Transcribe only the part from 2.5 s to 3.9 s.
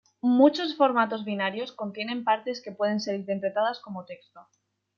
que pueden ser interpretadas